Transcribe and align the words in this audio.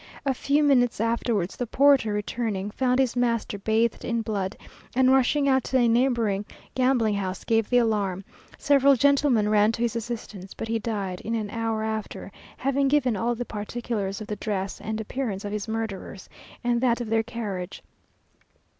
A 0.25 0.33
few 0.33 0.63
minutes 0.63 0.99
afterwards 0.99 1.55
the 1.55 1.67
porter 1.67 2.11
returning 2.11 2.71
found 2.71 2.99
his 2.99 3.15
master 3.15 3.59
bathed 3.59 4.03
in 4.03 4.23
blood, 4.23 4.57
and 4.95 5.11
rushing 5.11 5.47
out 5.47 5.63
to 5.65 5.77
a 5.77 5.87
neighbouring 5.87 6.43
gambling 6.73 7.13
house, 7.13 7.43
gave 7.43 7.69
the 7.69 7.77
alarm. 7.77 8.23
Several 8.57 8.95
gentlemen 8.95 9.47
ran 9.47 9.71
to 9.73 9.83
his 9.83 9.95
assistance, 9.95 10.55
but 10.55 10.67
he 10.67 10.79
died 10.79 11.21
in 11.21 11.35
an 11.35 11.51
hour 11.51 11.83
after, 11.83 12.31
having 12.57 12.87
given 12.87 13.15
all 13.15 13.35
the 13.35 13.45
particulars 13.45 14.21
of 14.21 14.25
the 14.25 14.35
dress 14.37 14.81
and 14.83 14.99
appearance 14.99 15.45
of 15.45 15.51
his 15.51 15.67
murderers, 15.67 16.27
and 16.63 16.81
that 16.81 16.99
of 16.99 17.07
their 17.11 17.21
carriage. 17.21 17.83